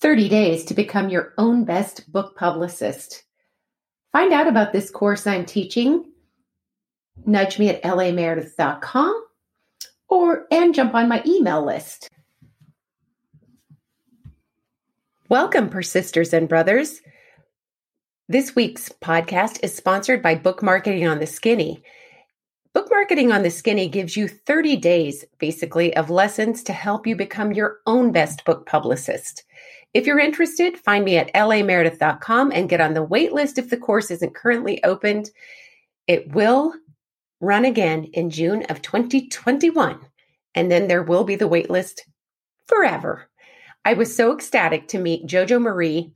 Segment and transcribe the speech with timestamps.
[0.00, 3.22] 30 days to become your own best book publicist.
[4.12, 6.06] Find out about this course I'm teaching.
[7.26, 9.26] Nudge me at lameredith.com
[10.08, 12.08] or and jump on my email list.
[15.28, 17.02] Welcome, persisters and brothers.
[18.26, 21.84] This week's podcast is sponsored by Book Marketing on the Skinny.
[22.72, 27.16] Book Marketing on the Skinny gives you 30 days, basically, of lessons to help you
[27.16, 29.44] become your own best book publicist.
[29.92, 33.76] If you're interested, find me at lameredith.com and get on the wait list if the
[33.76, 35.30] course isn't currently opened.
[36.06, 36.74] It will
[37.40, 39.98] run again in June of 2021,
[40.54, 42.06] and then there will be the wait list
[42.66, 43.28] forever.
[43.84, 46.12] I was so ecstatic to meet Jojo Marie.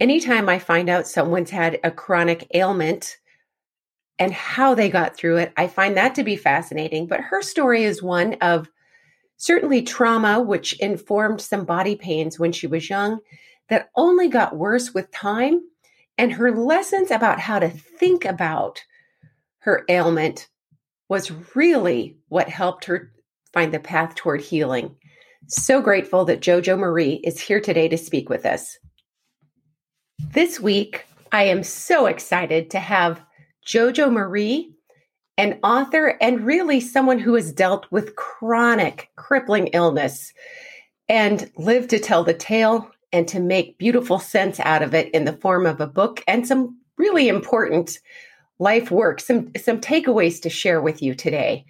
[0.00, 3.18] Anytime I find out someone's had a chronic ailment
[4.18, 7.06] and how they got through it, I find that to be fascinating.
[7.06, 8.68] But her story is one of
[9.36, 13.18] certainly trauma, which informed some body pains when she was young,
[13.68, 15.60] that only got worse with time.
[16.16, 18.84] And her lessons about how to think about
[19.60, 20.48] her ailment
[21.08, 23.12] was really what helped her
[23.52, 24.94] find the path toward healing.
[25.48, 28.78] So grateful that Jojo Marie is here today to speak with us.
[30.32, 33.24] This week, I am so excited to have
[33.66, 34.73] Jojo Marie
[35.36, 40.32] an author and really someone who has dealt with chronic, crippling illness
[41.08, 45.24] and lived to tell the tale and to make beautiful sense out of it in
[45.24, 47.98] the form of a book and some really important
[48.58, 51.64] life work, some, some takeaways to share with you today.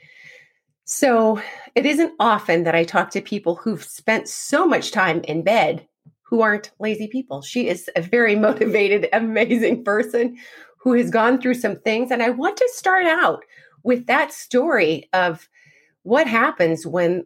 [0.86, 1.40] So,
[1.74, 5.88] it isn't often that I talk to people who've spent so much time in bed
[6.22, 7.40] who aren't lazy people.
[7.40, 10.36] She is a very motivated, amazing person
[10.84, 12.10] who has gone through some things.
[12.10, 13.42] And I want to start out
[13.82, 15.48] with that story of
[16.02, 17.24] what happens when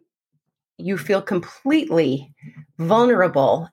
[0.77, 2.33] you feel completely
[2.77, 3.69] vulnerable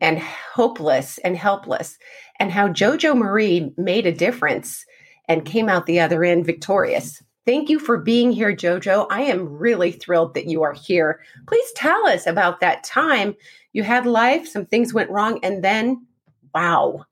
[0.00, 1.98] and hopeless and helpless,
[2.38, 4.86] and how JoJo Marie made a difference
[5.28, 7.22] and came out the other end victorious.
[7.46, 9.06] Thank you for being here, JoJo.
[9.10, 11.20] I am really thrilled that you are here.
[11.46, 13.34] Please tell us about that time
[13.74, 16.06] you had life, some things went wrong, and then
[16.54, 17.04] wow.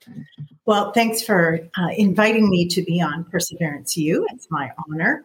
[0.66, 4.26] Well, thanks for uh, inviting me to be on Perseverance U.
[4.32, 5.24] It's my honor.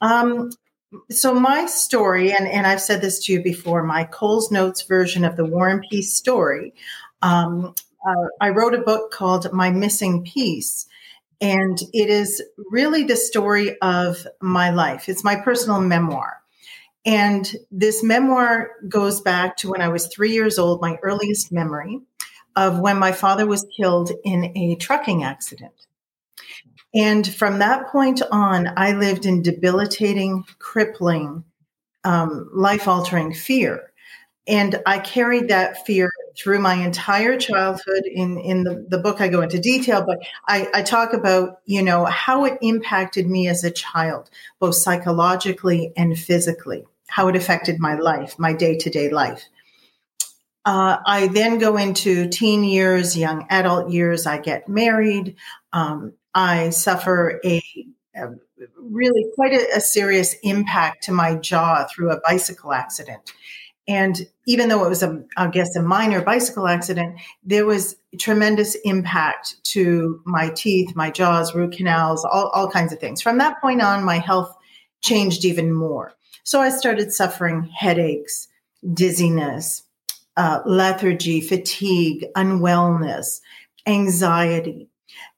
[0.00, 0.50] Um,
[1.10, 5.24] so, my story, and, and I've said this to you before, my Coles Notes version
[5.24, 6.74] of the War and Peace story.
[7.22, 7.74] Um,
[8.06, 10.86] uh, I wrote a book called My Missing Piece.
[11.40, 12.40] And it is
[12.70, 15.08] really the story of my life.
[15.08, 16.40] It's my personal memoir.
[17.04, 22.00] And this memoir goes back to when I was three years old, my earliest memory
[22.56, 25.72] of when my father was killed in a trucking accident.
[26.94, 31.44] And from that point on, I lived in debilitating, crippling,
[32.04, 33.92] um, life altering fear.
[34.46, 38.02] And I carried that fear through my entire childhood.
[38.04, 41.82] In, in the, the book, I go into detail, but I, I talk about, you
[41.82, 47.78] know, how it impacted me as a child, both psychologically and physically, how it affected
[47.78, 49.44] my life, my day to day life.
[50.64, 54.26] Uh, I then go into teen years, young adult years.
[54.26, 55.36] I get married.
[55.72, 57.62] Um, I suffer a,
[58.14, 58.28] a
[58.78, 63.32] really quite a, a, serious impact to my jaw through a bicycle accident.
[63.88, 68.76] And even though it was a, I guess, a minor bicycle accident, there was tremendous
[68.84, 73.20] impact to my teeth, my jaws, root canals, all, all kinds of things.
[73.20, 74.54] From that point on, my health
[75.00, 76.12] changed even more.
[76.44, 78.46] So I started suffering headaches,
[78.94, 79.82] dizziness,
[80.36, 83.40] uh, lethargy, fatigue, unwellness,
[83.86, 84.88] anxiety.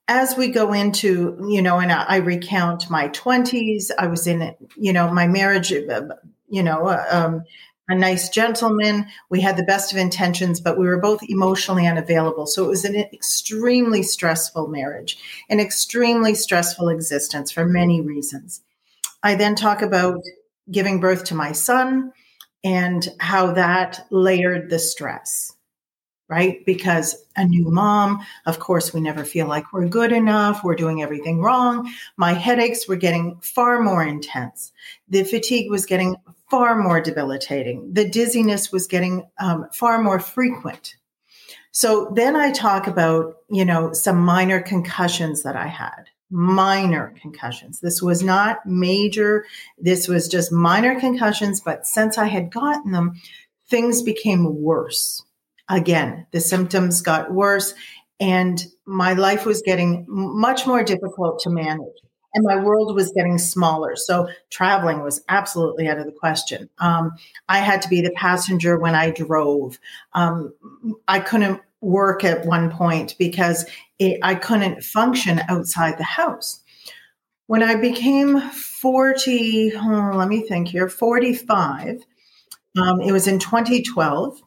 [0.07, 4.55] As we go into, you know, and I, I recount my 20s, I was in,
[4.75, 6.01] you know, my marriage, uh,
[6.47, 7.43] you know, uh, um,
[7.87, 9.07] a nice gentleman.
[9.29, 12.47] We had the best of intentions, but we were both emotionally unavailable.
[12.47, 15.17] So it was an extremely stressful marriage,
[15.49, 18.61] an extremely stressful existence for many reasons.
[19.21, 20.21] I then talk about
[20.69, 22.11] giving birth to my son
[22.65, 25.55] and how that layered the stress,
[26.27, 26.65] right?
[26.65, 31.03] Because a new mom, of course, we never feel like we're good enough, we're doing
[31.03, 31.93] everything wrong.
[32.17, 34.73] My headaches were getting far more intense.
[35.07, 36.15] The fatigue was getting
[36.49, 37.93] far more debilitating.
[37.93, 40.95] The dizziness was getting um, far more frequent.
[41.71, 46.09] So then I talk about, you know, some minor concussions that I had.
[46.31, 47.79] Minor concussions.
[47.79, 49.45] This was not major.
[49.77, 51.61] This was just minor concussions.
[51.61, 53.13] But since I had gotten them,
[53.69, 55.23] things became worse.
[55.69, 57.73] Again, the symptoms got worse
[58.19, 62.01] and my life was getting much more difficult to manage
[62.35, 63.95] and my world was getting smaller.
[63.95, 66.69] So traveling was absolutely out of the question.
[66.77, 67.13] Um,
[67.47, 69.79] I had to be the passenger when I drove.
[70.13, 70.53] Um,
[71.07, 73.65] I couldn't work at one point because
[73.99, 76.61] it, I couldn't function outside the house.
[77.47, 82.01] When I became 40, oh, let me think here, 45,
[82.77, 84.41] um, it was in 2012.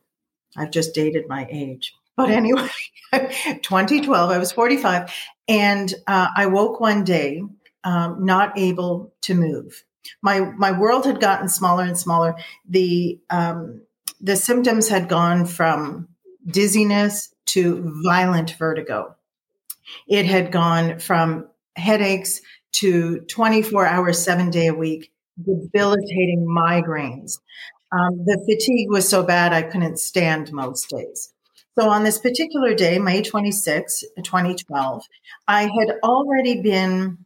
[0.56, 1.94] I've just dated my age.
[2.16, 2.68] But anyway,
[3.12, 5.14] 2012, I was 45.
[5.46, 7.42] And uh, I woke one day
[7.84, 9.84] um, not able to move.
[10.22, 12.34] My my world had gotten smaller and smaller.
[12.68, 13.82] The um,
[14.20, 16.08] the symptoms had gone from
[16.48, 19.14] dizziness to violent vertigo.
[20.06, 22.40] It had gone from headaches
[22.72, 25.10] to 24 hours, seven day a week,
[25.42, 27.38] debilitating migraines.
[27.90, 31.32] Um, the fatigue was so bad I couldn't stand most days.
[31.78, 35.02] So on this particular day, May 26, 2012,
[35.46, 37.18] I had already been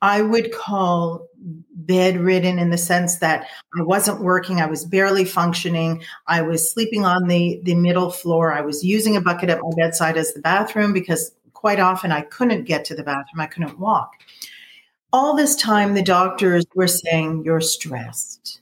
[0.00, 3.48] I would call bedridden in the sense that
[3.78, 8.52] I wasn't working, I was barely functioning, I was sleeping on the the middle floor,
[8.52, 12.22] I was using a bucket at my bedside as the bathroom because quite often I
[12.22, 14.12] couldn't get to the bathroom, I couldn't walk.
[15.12, 18.60] All this time the doctors were saying you're stressed.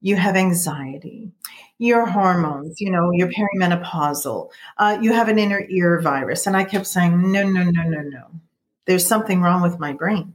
[0.00, 1.32] You have anxiety.
[1.78, 4.50] Your hormones, you know, you're perimenopausal.
[4.78, 6.46] Uh, you have an inner ear virus.
[6.46, 8.26] And I kept saying, no, no, no, no, no.
[8.86, 10.34] There's something wrong with my brain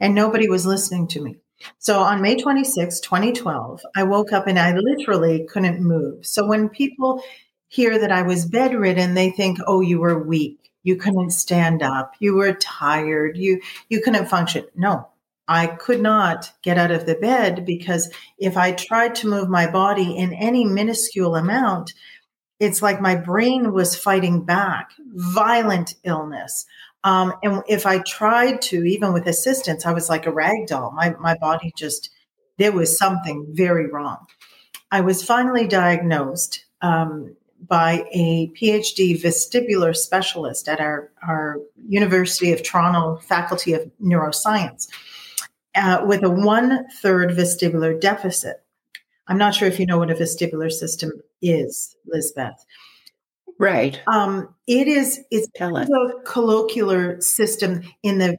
[0.00, 1.36] and nobody was listening to me.
[1.78, 6.24] So on May 26, 2012, I woke up and I literally couldn't move.
[6.24, 7.22] So when people
[7.68, 10.70] hear that I was bedridden, they think, "Oh, you were weak.
[10.82, 12.14] You couldn't stand up.
[12.20, 13.36] You were tired.
[13.36, 15.08] You you couldn't function." No.
[15.50, 19.66] I could not get out of the bed because if I tried to move my
[19.70, 21.94] body in any minuscule amount,
[22.60, 24.90] it's like my brain was fighting back.
[25.14, 26.66] Violent illness.
[27.04, 30.90] Um, and if I tried to, even with assistance, I was like a rag doll.
[30.92, 32.10] My, my body just,
[32.58, 34.26] there was something very wrong.
[34.90, 37.36] I was finally diagnosed um,
[37.66, 41.58] by a PhD vestibular specialist at our, our
[41.88, 44.88] University of Toronto Faculty of Neuroscience
[45.74, 48.62] uh, with a one third vestibular deficit.
[49.28, 51.12] I'm not sure if you know what a vestibular system
[51.42, 52.64] is, Lizbeth.
[53.58, 54.00] Right.
[54.06, 55.88] Um, it is it's Tell us.
[55.88, 58.36] a colloquial system in the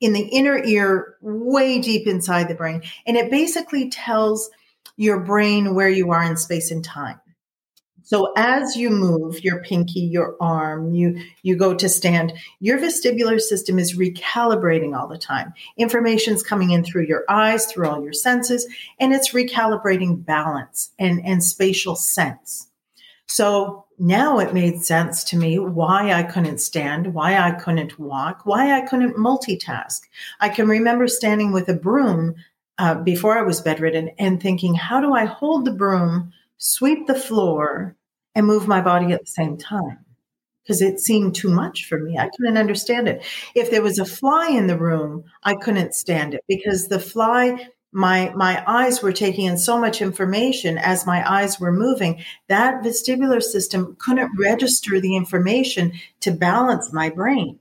[0.00, 4.50] in the inner ear, way deep inside the brain, and it basically tells
[4.96, 7.20] your brain where you are in space and time.
[8.04, 13.40] So as you move your pinky, your arm, you you go to stand, your vestibular
[13.40, 15.54] system is recalibrating all the time.
[15.76, 18.66] Information's coming in through your eyes, through all your senses,
[18.98, 22.68] and it's recalibrating balance and, and spatial sense.
[23.28, 28.44] So now it made sense to me why I couldn't stand, why I couldn't walk,
[28.44, 30.00] why I couldn't multitask.
[30.40, 32.34] I can remember standing with a broom
[32.78, 37.14] uh, before I was bedridden and thinking, how do I hold the broom, sweep the
[37.14, 37.96] floor,
[38.34, 39.98] and move my body at the same time?
[40.62, 42.18] Because it seemed too much for me.
[42.18, 43.24] I couldn't understand it.
[43.54, 47.68] If there was a fly in the room, I couldn't stand it because the fly
[47.92, 52.82] my my eyes were taking in so much information as my eyes were moving that
[52.82, 57.58] vestibular system couldn't register the information to balance my brain.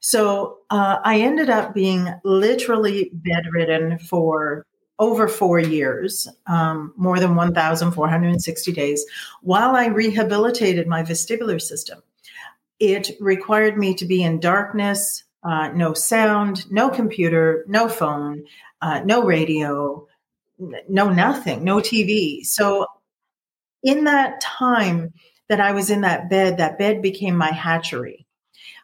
[0.00, 4.66] So uh, i ended up being literally bedridden for
[4.98, 9.04] over four years um, more than 1460 days
[9.42, 12.02] while i rehabilitated my vestibular system.
[12.80, 18.44] It required me to be in darkness uh, no sound, no computer, no phone,
[18.80, 20.06] uh, no radio,
[20.58, 22.44] no nothing, no TV.
[22.44, 22.86] So
[23.82, 25.12] in that time
[25.48, 28.26] that I was in that bed, that bed became my hatchery.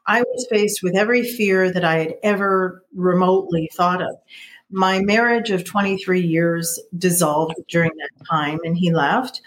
[0.06, 4.16] I was faced with every fear that I had ever remotely thought of.
[4.70, 9.40] My marriage of 23 years dissolved during that time, and he left.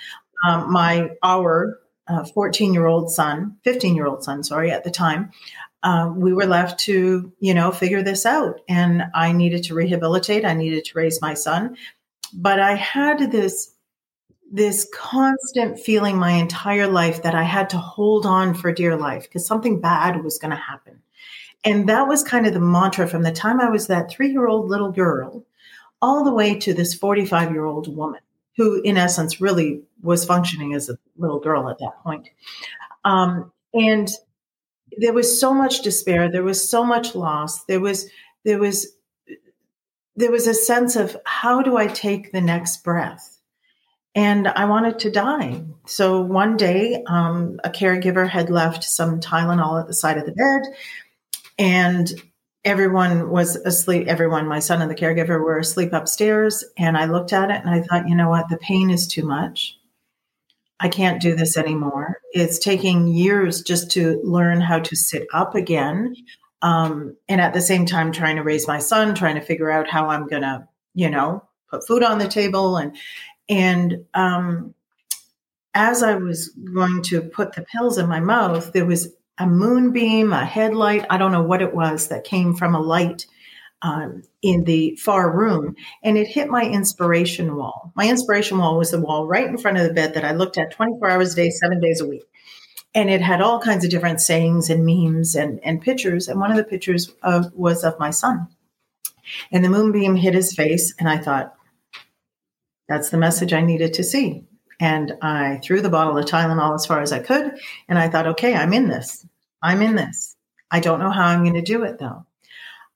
[0.46, 1.80] Um, my our
[2.34, 5.32] 14 uh, year old son, 15 year old son, sorry, at the time,
[5.84, 8.62] um, we were left to, you know, figure this out.
[8.68, 10.46] And I needed to rehabilitate.
[10.46, 11.78] I needed to raise my son.
[12.34, 13.70] But I had this
[14.52, 19.24] this constant feeling my entire life that I had to hold on for dear life
[19.24, 21.02] because something bad was going to happen.
[21.66, 24.46] And that was kind of the mantra from the time I was that three year
[24.46, 25.44] old little girl
[26.04, 28.20] all the way to this 45 year old woman
[28.56, 32.30] who, in essence, really was functioning as a little girl at that point.
[33.04, 34.08] Um, and
[34.98, 36.30] there was so much despair.
[36.30, 37.66] There was so much loss.
[37.66, 38.10] There was,
[38.46, 38.88] there was,
[40.16, 43.40] there was a sense of how do I take the next breath?
[44.16, 45.64] And I wanted to die.
[45.88, 50.34] So one day, um, a caregiver had left some Tylenol at the side of the
[50.34, 50.62] bed,
[51.58, 52.14] and
[52.64, 54.08] everyone was asleep.
[54.08, 56.64] Everyone, my son and the caregiver, were asleep upstairs.
[56.78, 58.50] And I looked at it and I thought, you know what?
[58.50, 59.78] The pain is too much.
[60.80, 62.20] I can't do this anymore.
[62.32, 66.16] It's taking years just to learn how to sit up again.
[66.62, 69.90] Um, and at the same time, trying to raise my son, trying to figure out
[69.90, 72.78] how I'm going to, you know, put food on the table.
[72.78, 72.96] And,
[73.50, 74.74] and, um,
[75.74, 80.32] as I was going to put the pills in my mouth, there was a moonbeam,
[80.32, 83.26] a headlight, I don't know what it was that came from a light
[83.84, 87.92] um, in the far room, and it hit my inspiration wall.
[87.96, 90.58] My inspiration wall was the wall right in front of the bed that I looked
[90.58, 92.24] at 24 hours a day, seven days a week.
[92.96, 96.28] And it had all kinds of different sayings and memes and, and pictures.
[96.28, 98.48] And one of the pictures of, was of my son.
[99.52, 101.54] And the moonbeam hit his face, and I thought,
[102.88, 104.46] that's the message I needed to see.
[104.80, 107.58] And I threw the bottle of Tylenol as far as I could.
[107.88, 109.26] And I thought, okay, I'm in this.
[109.62, 110.36] I'm in this.
[110.70, 112.26] I don't know how I'm going to do it though.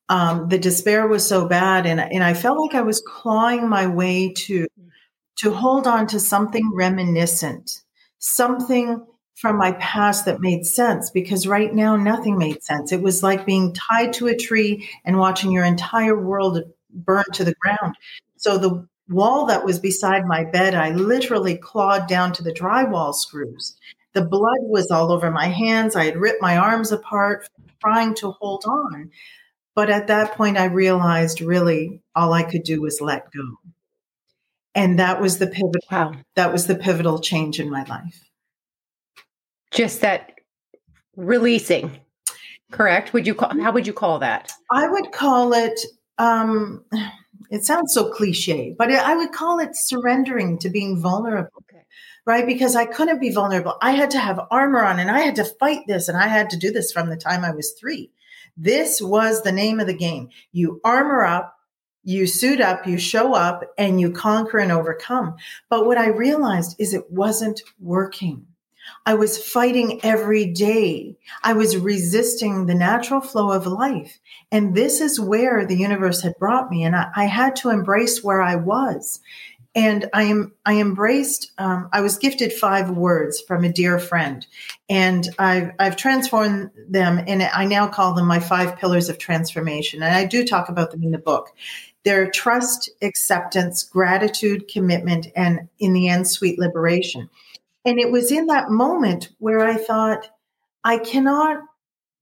[0.09, 1.85] Um, the despair was so bad.
[1.85, 4.67] And, and I felt like I was clawing my way to,
[5.39, 7.81] to hold on to something reminiscent,
[8.19, 12.91] something from my past that made sense because right now nothing made sense.
[12.91, 16.59] It was like being tied to a tree and watching your entire world
[16.89, 17.95] burn to the ground.
[18.37, 23.13] So the wall that was beside my bed, I literally clawed down to the drywall
[23.13, 23.77] screws.
[24.13, 25.95] The blood was all over my hands.
[25.95, 27.47] I had ripped my arms apart
[27.79, 29.11] trying to hold on.
[29.77, 33.43] But at that point, I realized really all I could do was let go.
[34.73, 35.85] And that was the pivot.
[35.91, 36.13] Wow.
[36.33, 38.19] That was the pivotal change in my life.
[39.69, 40.31] Just that
[41.15, 41.91] releasing,
[42.71, 43.13] correct?
[43.13, 44.51] Would you call, how would you call that?
[44.71, 45.79] I would call it,
[46.17, 46.83] um,
[47.51, 51.51] it sounds so cliche, but I would call it surrendering to being vulnerable.
[51.69, 51.83] Okay.
[52.25, 52.47] Right?
[52.47, 53.77] Because I couldn't be vulnerable.
[53.79, 56.49] I had to have armor on and I had to fight this and I had
[56.49, 58.09] to do this from the time I was three.
[58.57, 60.29] This was the name of the game.
[60.51, 61.55] You armor up,
[62.03, 65.35] you suit up, you show up, and you conquer and overcome.
[65.69, 68.47] But what I realized is it wasn't working.
[69.05, 71.17] I was fighting every day.
[71.43, 74.19] I was resisting the natural flow of life.
[74.51, 76.83] And this is where the universe had brought me.
[76.83, 79.19] And I, I had to embrace where I was.
[79.75, 84.45] And I am, I embraced, um, I was gifted five words from a dear friend
[84.89, 90.01] and I've, I've transformed them and I now call them my five pillars of transformation.
[90.01, 91.49] And I do talk about them in the book.
[92.03, 97.29] They're trust, acceptance, gratitude, commitment, and in the end, sweet liberation.
[97.85, 100.29] And it was in that moment where I thought,
[100.83, 101.63] I cannot,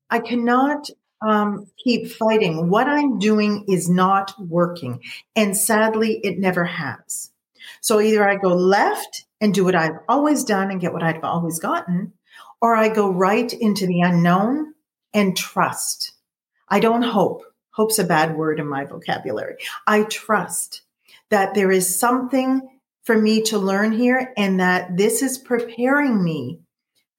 [0.09, 0.89] I cannot
[1.21, 2.69] um, keep fighting.
[2.69, 5.01] What I'm doing is not working.
[5.35, 7.31] And sadly, it never has.
[7.81, 11.23] So either I go left and do what I've always done and get what I've
[11.23, 12.13] always gotten,
[12.61, 14.73] or I go right into the unknown
[15.13, 16.13] and trust.
[16.67, 17.43] I don't hope.
[17.71, 19.57] Hope's a bad word in my vocabulary.
[19.85, 20.81] I trust
[21.29, 22.61] that there is something
[23.03, 26.59] for me to learn here and that this is preparing me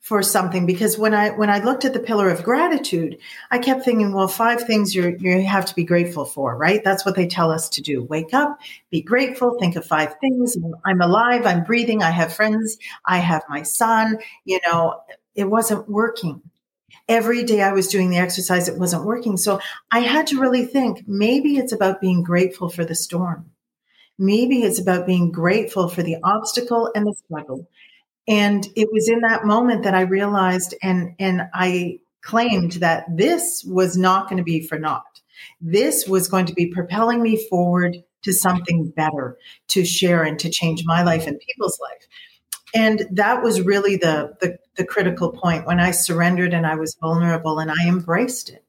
[0.06, 3.18] for something because when I when I looked at the pillar of gratitude,
[3.50, 6.80] I kept thinking, well, five things you you have to be grateful for, right?
[6.84, 8.04] That's what they tell us to do.
[8.04, 8.56] Wake up,
[8.88, 10.56] be grateful, think of five things.
[10.84, 14.18] I'm alive, I'm breathing, I have friends, I have my son.
[14.44, 15.00] You know,
[15.34, 16.40] it wasn't working.
[17.08, 19.36] Every day I was doing the exercise, it wasn't working.
[19.36, 19.58] So
[19.90, 23.50] I had to really think maybe it's about being grateful for the storm.
[24.20, 27.68] Maybe it's about being grateful for the obstacle and the struggle.
[28.28, 33.64] And it was in that moment that I realized and, and I claimed that this
[33.64, 35.20] was not going to be for naught.
[35.60, 39.36] This was going to be propelling me forward to something better
[39.68, 42.08] to share and to change my life and people's life.
[42.74, 46.96] And that was really the, the, the critical point when I surrendered and I was
[47.00, 48.64] vulnerable and I embraced it.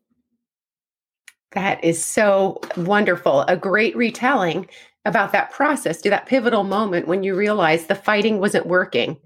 [1.54, 3.42] That is so wonderful.
[3.42, 4.68] A great retelling
[5.04, 9.18] about that process to that pivotal moment when you realize the fighting wasn't working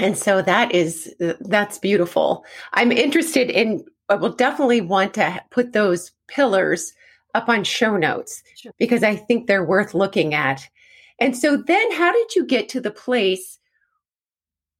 [0.00, 5.72] and so that is that's beautiful i'm interested in i will definitely want to put
[5.72, 6.92] those pillars
[7.34, 8.72] up on show notes sure.
[8.78, 10.68] because i think they're worth looking at
[11.18, 13.58] and so then how did you get to the place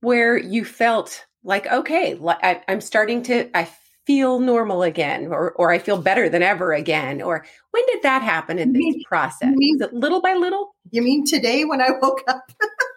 [0.01, 3.69] where you felt like okay I, i'm starting to i
[4.07, 8.23] feel normal again or or I feel better than ever again or when did that
[8.23, 9.55] happen in this process?
[9.55, 10.75] Mean, it little by little?
[10.91, 12.51] You mean today when I woke up?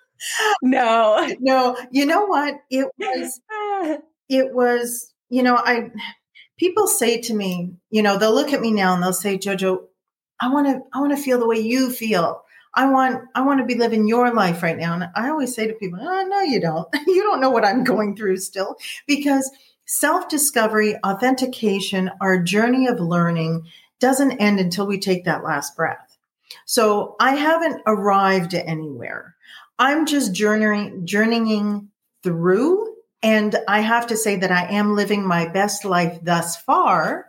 [0.62, 1.30] no.
[1.40, 2.56] No, you know what?
[2.70, 3.42] It was
[4.30, 5.92] it was, you know, I
[6.58, 9.86] people say to me, you know, they'll look at me now and they'll say, Jojo,
[10.40, 12.44] I want to I want to feel the way you feel.
[12.76, 14.94] I want I want to be living your life right now.
[14.94, 16.88] And I always say to people, oh, no, you don't.
[17.08, 18.76] you don't know what I'm going through still
[19.08, 19.50] because
[19.86, 23.66] self-discovery, authentication, our journey of learning
[24.00, 26.18] doesn't end until we take that last breath.
[26.66, 29.36] So I haven't arrived anywhere.
[29.80, 31.90] I'm just journeying journeying
[32.24, 37.28] through and I have to say that I am living my best life thus far.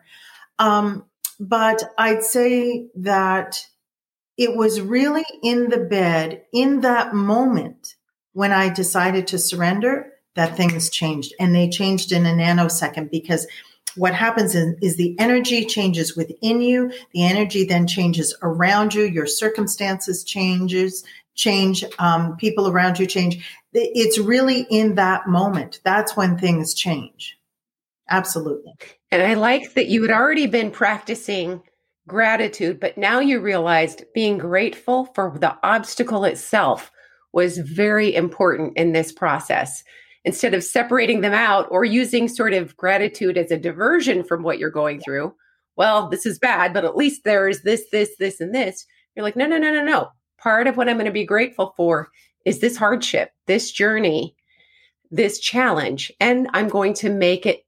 [0.59, 1.05] Um,
[1.39, 3.67] but I'd say that
[4.37, 7.95] it was really in the bed in that moment
[8.33, 13.47] when I decided to surrender that things changed and they changed in a nanosecond because
[13.97, 19.05] what happens is, is, the energy changes within you the energy then changes around you
[19.05, 21.05] your circumstances changes
[21.35, 27.37] change um, people around you change it's really in that moment that's when things change
[28.09, 28.73] absolutely
[29.11, 31.63] and i like that you had already been practicing
[32.07, 36.91] gratitude, but now you realized being grateful for the obstacle itself
[37.33, 39.83] was very important in this process.
[40.25, 44.59] Instead of separating them out or using sort of gratitude as a diversion from what
[44.59, 45.35] you're going through,
[45.77, 48.87] well, this is bad, but at least there's this, this, this, and this.
[49.15, 50.09] You're like, no, no, no, no, no.
[50.45, 52.11] Part of what I'm going to be grateful for
[52.45, 54.37] is this hardship, this journey,
[55.11, 57.65] this challenge, and I'm going to make it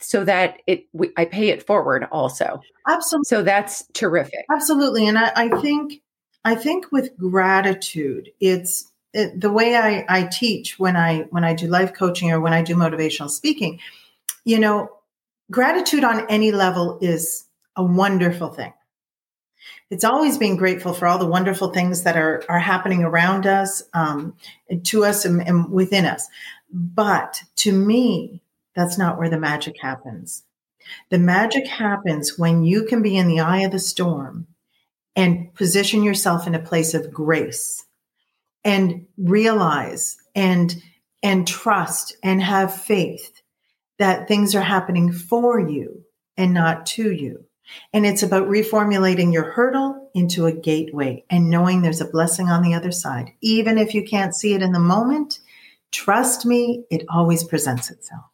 [0.00, 2.62] so that it we, I pay it forward also.
[2.88, 3.24] Absolutely.
[3.26, 4.46] So that's terrific.
[4.50, 6.00] Absolutely, and I, I think
[6.46, 11.52] I think with gratitude, it's it, the way I, I teach when I when I
[11.52, 13.80] do life coaching or when I do motivational speaking.
[14.46, 14.88] You know,
[15.50, 17.44] gratitude on any level is
[17.76, 18.72] a wonderful thing.
[19.90, 23.82] It's always being grateful for all the wonderful things that are are happening around us,
[23.92, 24.34] um,
[24.84, 26.28] to us, and, and within us.
[26.70, 28.40] But to me,
[28.74, 30.44] that's not where the magic happens.
[31.10, 34.46] The magic happens when you can be in the eye of the storm
[35.16, 37.84] and position yourself in a place of grace
[38.64, 40.74] and realize and
[41.22, 43.40] and trust and have faith
[43.98, 46.04] that things are happening for you
[46.36, 47.43] and not to you.
[47.92, 52.62] And it's about reformulating your hurdle into a gateway and knowing there's a blessing on
[52.62, 53.32] the other side.
[53.40, 55.40] Even if you can't see it in the moment,
[55.92, 58.24] trust me, it always presents itself.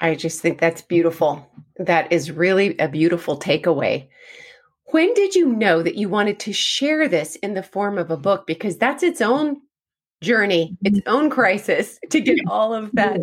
[0.00, 1.50] I just think that's beautiful.
[1.78, 4.08] That is really a beautiful takeaway.
[4.86, 8.16] When did you know that you wanted to share this in the form of a
[8.16, 8.46] book?
[8.46, 9.60] Because that's its own
[10.22, 11.14] journey, its mm-hmm.
[11.14, 13.20] own crisis to get all of that,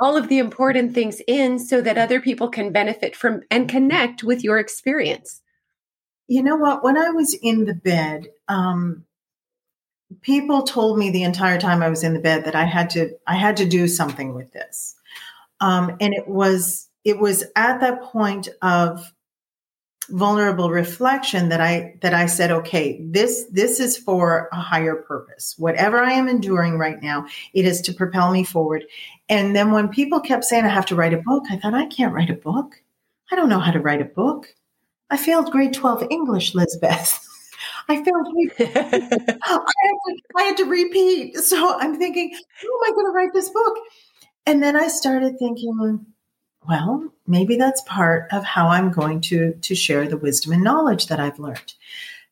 [0.00, 4.22] all of the important things in so that other people can benefit from and connect
[4.24, 5.42] with your experience.
[6.26, 6.82] You know what?
[6.82, 9.04] When I was in the bed, um,
[10.22, 13.10] people told me the entire time I was in the bed that I had to
[13.26, 14.94] I had to do something with this.
[15.60, 19.12] Um, and it was it was at that point of
[20.10, 25.54] vulnerable reflection that I that I said, okay, this this is for a higher purpose.
[25.58, 28.84] Whatever I am enduring right now, it is to propel me forward.
[29.28, 31.86] And then when people kept saying I have to write a book, I thought I
[31.86, 32.82] can't write a book.
[33.30, 34.54] I don't know how to write a book.
[35.10, 37.26] I failed grade 12 English, Lizbeth.
[37.88, 38.26] I failed
[38.60, 41.36] I, had to, I had to repeat.
[41.36, 43.76] So I'm thinking, how am I going to write this book?
[44.46, 46.06] And then I started thinking,
[46.68, 51.06] well, maybe that's part of how I'm going to, to share the wisdom and knowledge
[51.06, 51.74] that I've learned.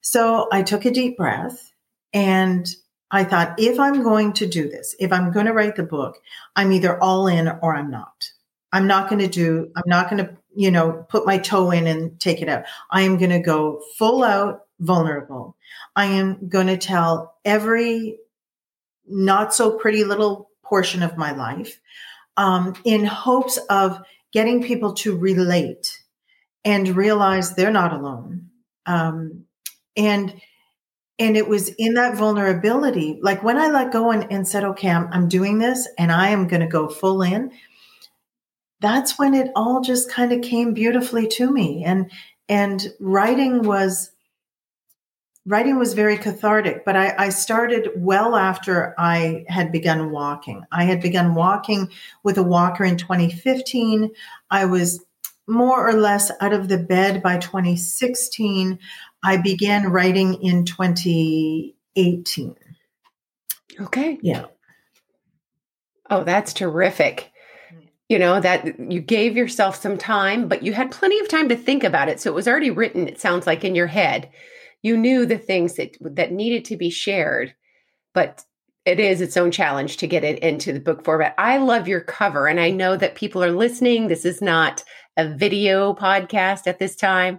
[0.00, 1.72] So I took a deep breath
[2.12, 2.68] and
[3.10, 6.18] I thought, if I'm going to do this, if I'm going to write the book,
[6.54, 8.30] I'm either all in or I'm not.
[8.70, 11.86] I'm not going to do, I'm not going to, you know, put my toe in
[11.86, 12.64] and take it out.
[12.90, 15.56] I am going to go full out vulnerable.
[15.96, 18.18] I am going to tell every
[19.06, 21.80] not so pretty little portion of my life
[22.36, 24.00] um, in hopes of
[24.32, 26.02] getting people to relate
[26.64, 28.50] and realize they're not alone.
[28.86, 29.44] Um,
[29.96, 30.40] and
[31.18, 34.88] and it was in that vulnerability, like when I let go and, and said, okay,
[34.88, 37.50] I'm, I'm doing this and I am going to go full in.
[38.80, 41.82] That's when it all just kind of came beautifully to me.
[41.84, 42.12] And,
[42.48, 44.12] and writing was
[45.48, 50.62] writing was very cathartic, but I, I, started well after I had begun walking.
[50.70, 51.88] I had begun walking
[52.22, 54.10] with a walker in 2015.
[54.50, 55.02] I was
[55.46, 58.78] more or less out of the bed by 2016.
[59.24, 62.56] I began writing in 2018.
[63.80, 64.18] Okay.
[64.20, 64.44] Yeah.
[66.10, 67.32] Oh, that's terrific.
[68.10, 71.56] You know, that you gave yourself some time, but you had plenty of time to
[71.56, 72.20] think about it.
[72.20, 74.28] So it was already written, it sounds like, in your head
[74.82, 77.54] you knew the things that that needed to be shared
[78.14, 78.44] but
[78.88, 81.34] it is its own challenge to get it into the book format.
[81.36, 84.08] I love your cover, and I know that people are listening.
[84.08, 84.82] This is not
[85.18, 87.38] a video podcast at this time,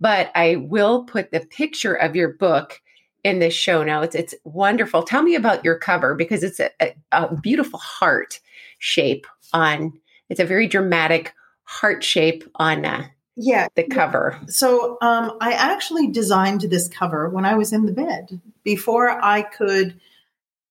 [0.00, 2.80] but I will put the picture of your book
[3.22, 4.16] in the show notes.
[4.16, 5.04] It's wonderful.
[5.04, 8.40] Tell me about your cover because it's a, a, a beautiful heart
[8.80, 9.92] shape on.
[10.28, 13.06] It's a very dramatic heart shape on uh,
[13.38, 14.38] yeah the cover.
[14.48, 19.42] So um, I actually designed this cover when I was in the bed before I
[19.42, 19.98] could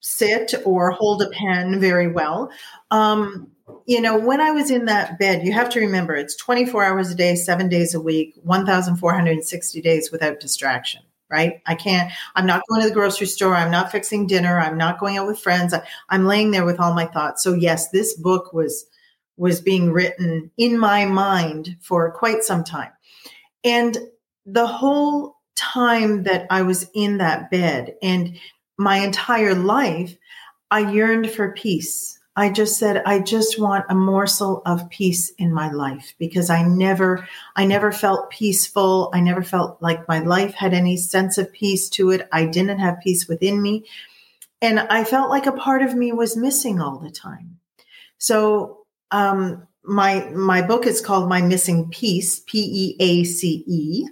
[0.02, 2.52] sit or hold a pen very well.
[2.92, 3.48] Um,
[3.86, 7.10] you know, when I was in that bed, you have to remember it's 24 hours
[7.10, 11.62] a day, seven days a week, 1,460 days without distraction right?
[11.66, 13.54] I can't, I'm not going to the grocery store.
[13.54, 14.60] I'm not fixing dinner.
[14.60, 15.74] I'm not going out with friends.
[15.74, 17.44] I, I'm laying there with all my thoughts.
[17.44, 18.86] So yes, this book was,
[19.38, 22.92] was being written in my mind for quite some time.
[23.64, 23.98] And
[24.46, 28.38] the whole time that I was in that bed and
[28.78, 30.16] my entire life,
[30.70, 32.20] I yearned for peace.
[32.36, 36.62] I just said, I just want a morsel of peace in my life because I
[36.62, 39.10] never, I never felt peaceful.
[39.12, 42.28] I never felt like my life had any sense of peace to it.
[42.32, 43.86] I didn't have peace within me.
[44.62, 47.60] And I felt like a part of me was missing all the time.
[48.20, 48.77] So,
[49.12, 54.06] um, my my book is called My Missing Piece, P E A C E,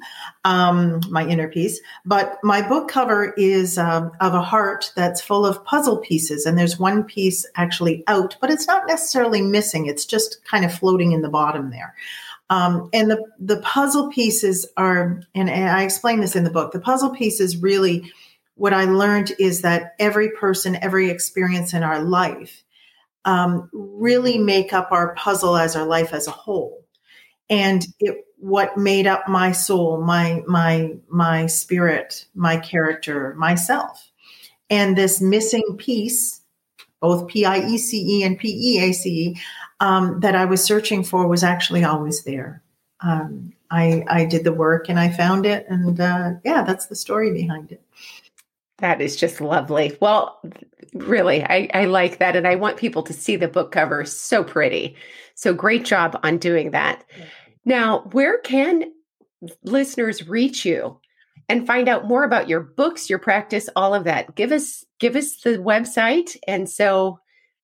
[0.46, 1.82] um, my inner piece.
[2.06, 6.58] But my book cover is um, of a heart that's full of puzzle pieces, and
[6.58, 9.86] there's one piece actually out, but it's not necessarily missing.
[9.86, 11.94] It's just kind of floating in the bottom there.
[12.50, 16.72] Um, and the the puzzle pieces are, and, and I explain this in the book.
[16.72, 18.12] The puzzle pieces really,
[18.56, 22.64] what I learned is that every person, every experience in our life
[23.26, 26.86] um, really make up our puzzle as our life as a whole.
[27.50, 34.12] And it, what made up my soul, my my my spirit, my character, myself,
[34.70, 36.42] and this missing piece,
[37.02, 39.42] both P I E C E and P E A C E,
[39.80, 42.62] um, that I was searching for was actually always there.
[43.02, 46.96] Um, I I did the work and I found it, and uh, yeah, that's the
[46.96, 47.82] story behind it.
[48.80, 49.98] That is just lovely.
[50.02, 50.42] Well,
[50.94, 52.36] really, I, I like that.
[52.36, 54.06] And I want people to see the book cover.
[54.06, 54.96] So pretty.
[55.34, 57.06] So great job on doing that.
[57.64, 58.92] Now, where can
[59.64, 61.00] listeners reach you
[61.48, 64.36] and find out more about your books, your practice, all of that?
[64.36, 67.20] Give us give us the website and so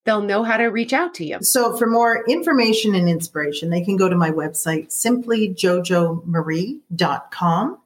[0.05, 1.39] they'll know how to reach out to you.
[1.41, 7.77] So for more information and inspiration, they can go to my website simplyjojomarie.com.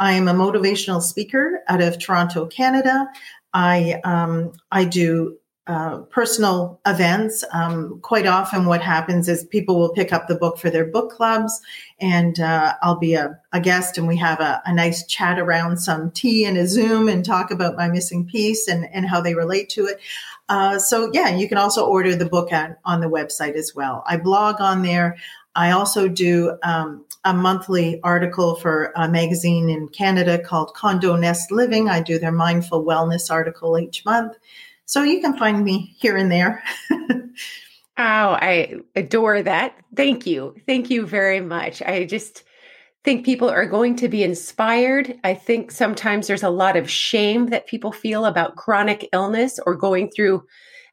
[0.00, 3.06] I am a motivational speaker out of Toronto, Canada.
[3.52, 5.36] I um, I do
[5.66, 7.44] uh, personal events.
[7.52, 11.12] Um, quite often, what happens is people will pick up the book for their book
[11.12, 11.60] clubs,
[12.00, 15.76] and uh, I'll be a, a, guest, and we have a, a, nice chat around
[15.76, 19.34] some tea and a Zoom and talk about my missing piece and, and how they
[19.34, 20.00] relate to it.
[20.48, 24.02] Uh, so, yeah, you can also order the book at, on the website as well.
[24.06, 25.16] I blog on there.
[25.54, 31.50] I also do um, a monthly article for a magazine in Canada called Condo Nest
[31.50, 31.88] Living.
[31.88, 34.36] I do their mindful wellness article each month.
[34.86, 36.62] So you can find me here and there.
[36.90, 37.30] oh,
[37.96, 39.74] I adore that.
[39.94, 40.54] Thank you.
[40.66, 41.82] Thank you very much.
[41.82, 42.44] I just
[43.04, 45.18] think people are going to be inspired.
[45.24, 49.74] I think sometimes there's a lot of shame that people feel about chronic illness or
[49.74, 50.44] going through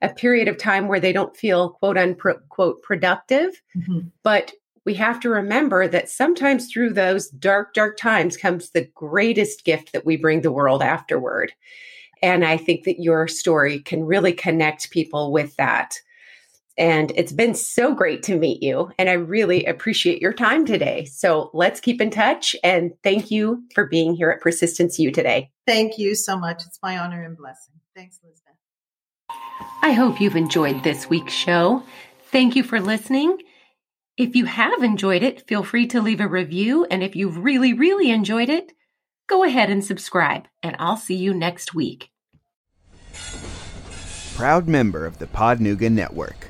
[0.02, 3.62] a period of time where they don't feel quote unquote productive.
[3.76, 4.08] Mm-hmm.
[4.24, 4.54] But
[4.86, 9.92] we have to remember that sometimes through those dark, dark times comes the greatest gift
[9.92, 11.52] that we bring the world afterward.
[12.22, 15.96] And I think that your story can really connect people with that.
[16.78, 18.92] And it's been so great to meet you.
[19.00, 21.06] And I really appreciate your time today.
[21.06, 22.56] So let's keep in touch.
[22.64, 25.52] And thank you for being here at Persistence U today.
[25.66, 26.62] Thank you so much.
[26.66, 27.74] It's my honor and blessing.
[27.96, 28.57] Thanks, Elizabeth.
[29.82, 31.84] I hope you've enjoyed this week's show.
[32.32, 33.38] Thank you for listening.
[34.18, 36.86] If you have enjoyed it, feel free to leave a review.
[36.86, 38.74] And if you've really, really enjoyed it,
[39.28, 40.48] go ahead and subscribe.
[40.64, 42.10] And I'll see you next week.
[44.36, 46.50] Proud member of the Podnuga Network.